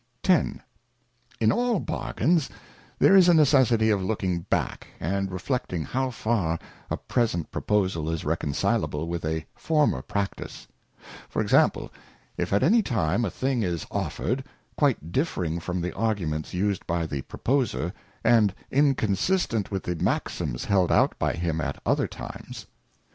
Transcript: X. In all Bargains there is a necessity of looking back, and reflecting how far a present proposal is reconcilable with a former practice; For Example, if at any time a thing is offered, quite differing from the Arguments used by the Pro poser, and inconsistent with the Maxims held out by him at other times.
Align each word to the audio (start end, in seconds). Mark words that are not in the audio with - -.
X. 0.27 0.57
In 1.39 1.51
all 1.51 1.79
Bargains 1.79 2.49
there 2.97 3.15
is 3.15 3.29
a 3.29 3.35
necessity 3.35 3.91
of 3.91 4.01
looking 4.01 4.39
back, 4.49 4.87
and 4.99 5.31
reflecting 5.31 5.83
how 5.83 6.09
far 6.09 6.57
a 6.89 6.97
present 6.97 7.51
proposal 7.51 8.09
is 8.09 8.25
reconcilable 8.25 9.07
with 9.07 9.23
a 9.23 9.45
former 9.53 10.01
practice; 10.01 10.67
For 11.29 11.39
Example, 11.39 11.91
if 12.35 12.51
at 12.51 12.63
any 12.63 12.81
time 12.81 13.23
a 13.23 13.29
thing 13.29 13.61
is 13.61 13.85
offered, 13.91 14.43
quite 14.75 15.11
differing 15.11 15.59
from 15.59 15.81
the 15.81 15.93
Arguments 15.93 16.51
used 16.51 16.87
by 16.87 17.05
the 17.05 17.21
Pro 17.21 17.37
poser, 17.37 17.93
and 18.23 18.55
inconsistent 18.71 19.69
with 19.69 19.83
the 19.83 19.95
Maxims 19.97 20.65
held 20.65 20.91
out 20.91 21.13
by 21.19 21.33
him 21.33 21.61
at 21.61 21.79
other 21.85 22.07
times. 22.07 22.65